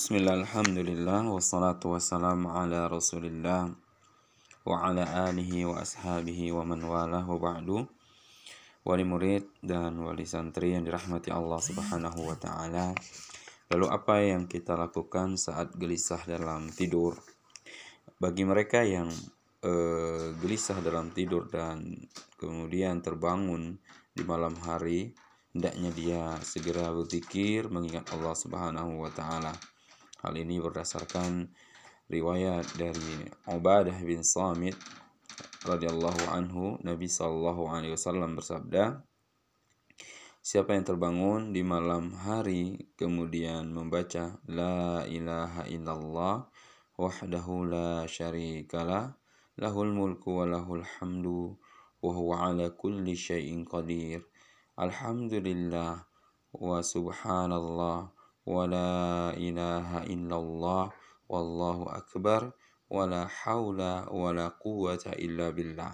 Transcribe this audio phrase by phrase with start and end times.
[0.00, 3.68] Bismillah, alhamdulillah, wassalatu wassalamu ala rasulillah
[4.64, 7.84] wa ala alihi wa ashabihi wa man walah wa ba'du.
[8.80, 12.96] Wali murid dan wali santri yang dirahmati Allah subhanahu wa ta'ala.
[13.76, 17.20] Lalu apa yang kita lakukan saat gelisah dalam tidur?
[18.16, 19.12] Bagi mereka yang
[19.68, 21.92] uh, gelisah dalam tidur dan
[22.40, 23.76] kemudian terbangun
[24.16, 25.12] di malam hari
[25.52, 29.52] hendaknya dia segera berzikir mengingat Allah Subhanahu wa taala
[30.20, 31.48] Hal ini berdasarkan
[32.12, 34.76] riwayat dari Ubadah bin Samit
[35.64, 36.76] radhiyallahu anhu.
[36.84, 39.00] Nabi sallallahu alaihi wasallam bersabda
[40.40, 46.48] Siapa yang terbangun di malam hari kemudian membaca la ilaha illallah
[47.00, 49.16] wahdahu la syarikalah
[49.56, 51.56] lahul mulku wa lahul hamdu
[52.00, 54.24] wa huwa ala kulli syai'in qadir.
[54.76, 56.08] Alhamdulillah
[56.56, 60.85] wa subhanallah ولا إله إلا الله
[61.29, 62.41] والله أكبر
[62.89, 63.81] ولا حول
[64.13, 65.93] ولا قوة إلا بالله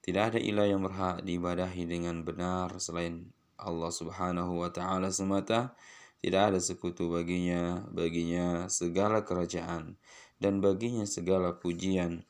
[0.00, 3.28] Tidak ada ilah yang berhak diibadahi dengan benar selain
[3.60, 5.76] Allah Subhanahu wa taala semata.
[6.24, 10.00] Tidak ada sekutu baginya, baginya segala kerajaan
[10.40, 12.24] dan baginya segala pujian.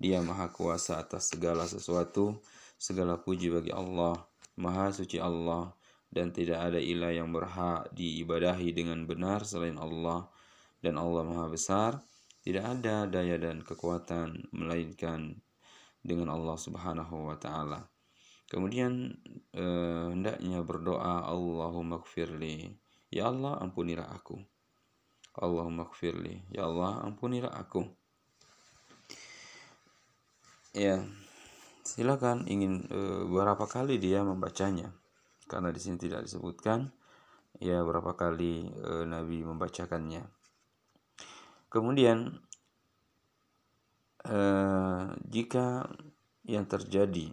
[0.00, 2.40] Dia Maha Kuasa atas segala sesuatu.
[2.80, 4.16] Segala puji bagi Allah.
[4.56, 5.76] Maha suci Allah
[6.11, 10.29] dan tidak ada ilah yang berhak diibadahi dengan benar selain Allah
[10.79, 11.91] dan Allah Maha Besar
[12.45, 15.41] tidak ada daya dan kekuatan melainkan
[16.05, 17.89] dengan Allah Subhanahu wa taala.
[18.45, 19.09] Kemudian
[19.57, 22.69] eh, hendaknya berdoa Allahumma gfirli
[23.09, 24.37] ya Allah ampunilah aku.
[25.41, 27.89] Allahumma gfirli ya Allah ampunilah aku.
[30.77, 31.01] Ya,
[31.81, 34.93] silakan ingin eh, berapa kali dia membacanya
[35.45, 36.89] karena di sini tidak disebutkan
[37.61, 40.23] ya berapa kali e, Nabi membacakannya.
[41.71, 42.35] Kemudian
[44.25, 44.39] e,
[45.25, 45.87] jika
[46.45, 47.31] yang terjadi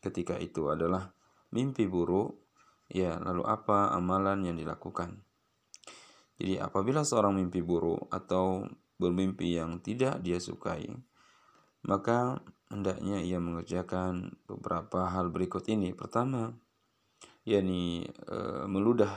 [0.00, 1.12] ketika itu adalah
[1.54, 2.40] mimpi buruk,
[2.90, 5.22] ya lalu apa amalan yang dilakukan?
[6.34, 8.66] Jadi apabila seorang mimpi buruk atau
[8.98, 10.90] bermimpi yang tidak dia sukai,
[11.86, 12.42] maka
[12.72, 15.94] hendaknya ia mengerjakan beberapa hal berikut ini.
[15.94, 16.50] Pertama,
[17.44, 18.38] yakni e,
[18.68, 19.12] meludah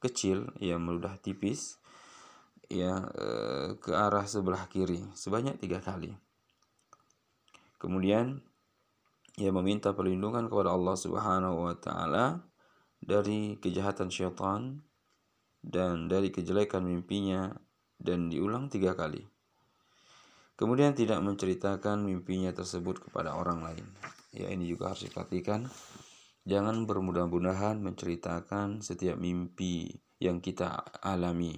[0.00, 1.80] kecil ya meludah tipis
[2.68, 3.28] ya e,
[3.80, 6.12] ke arah sebelah kiri sebanyak tiga kali
[7.80, 8.44] kemudian
[9.34, 12.46] ia meminta perlindungan kepada Allah Subhanahu wa taala
[13.02, 14.80] dari kejahatan syaitan
[15.58, 17.50] dan dari kejelekan mimpinya
[17.98, 19.26] dan diulang tiga kali.
[20.54, 23.86] Kemudian tidak menceritakan mimpinya tersebut kepada orang lain.
[24.30, 25.66] Ya ini juga harus diperhatikan
[26.44, 29.88] Jangan bermudah-mudahan menceritakan setiap mimpi
[30.20, 31.56] yang kita alami.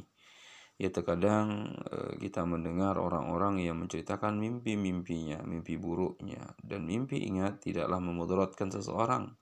[0.78, 7.98] Ya terkadang eh, kita mendengar orang-orang yang menceritakan mimpi-mimpinya, mimpi buruknya dan mimpi ingat tidaklah
[7.98, 9.34] memudaratkan seseorang.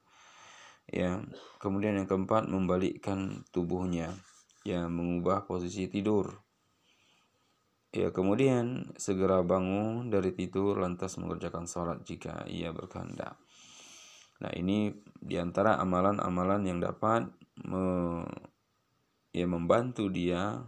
[0.88, 1.20] Ya,
[1.60, 4.16] kemudian yang keempat membalikkan tubuhnya,
[4.64, 6.40] ya mengubah posisi tidur.
[7.92, 13.38] Ya, kemudian segera bangun dari tidur lantas mengerjakan sholat jika ia berkehendak.
[14.44, 17.24] Nah, ini di antara amalan-amalan yang dapat
[17.64, 18.20] me,
[19.32, 20.60] ya, membantu dia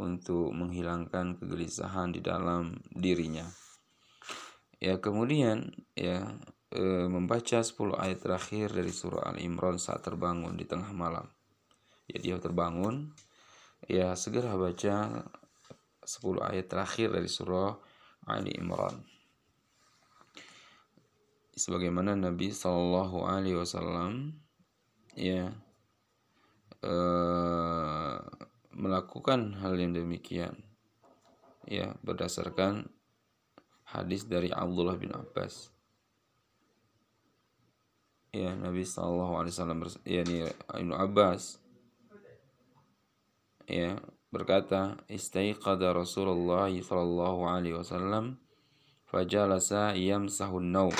[0.00, 3.44] untuk menghilangkan kegelisahan di dalam dirinya.
[4.80, 6.40] Ya, kemudian ya
[6.72, 11.28] e, membaca 10 ayat terakhir dari surah Al-Imran saat terbangun di tengah malam.
[12.08, 13.12] Ya, dia terbangun
[13.84, 15.20] ya segera baca
[16.00, 17.76] 10 ayat terakhir dari surah
[18.24, 19.15] Ali Imran
[21.56, 24.36] sebagaimana Nabi Shallallahu Alaihi Wasallam
[25.16, 25.56] ya
[26.84, 28.20] uh,
[28.76, 30.52] melakukan hal yang demikian
[31.64, 32.92] ya berdasarkan
[33.88, 35.72] hadis dari Abdullah bin Abbas.
[38.36, 41.56] Ya Nabi Shallallahu Alaihi Wasallam ya Ibnu Abbas
[43.64, 43.96] ya
[44.30, 48.38] berkata istaiqada Rasulullah sallallahu alaihi wasallam
[49.10, 50.94] fajalasa yamsahun naum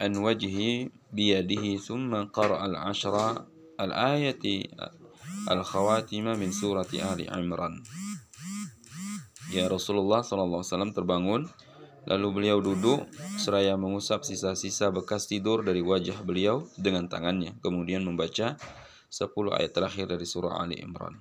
[0.00, 3.44] an wajhi biyadihi thumma qara' al-ashra
[3.76, 4.66] al-ayati
[5.46, 7.78] al-khawatim min surati Ali Imran.
[9.52, 10.64] Ya Rasulullah SAW
[10.96, 11.44] terbangun
[12.08, 13.04] Lalu beliau duduk,
[13.36, 18.56] seraya mengusap sisa-sisa bekas tidur dari wajah beliau dengan tangannya, kemudian membaca
[19.12, 21.20] 10 ayat terakhir dari surah Ali Imran.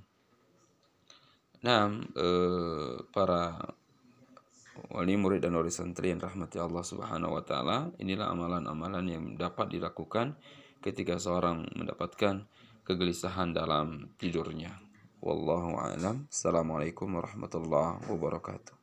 [1.67, 3.59] Nah, eh, para
[4.89, 9.69] wali murid dan wali santri yang rahmati Allah Subhanahu wa taala, inilah amalan-amalan yang dapat
[9.69, 10.33] dilakukan
[10.81, 12.49] ketika seorang mendapatkan
[12.83, 14.81] kegelisahan dalam tidurnya.
[15.21, 16.25] Wallahu a'lam.
[16.31, 18.78] Assalamualaikum warahmatullahi wabarakatuh.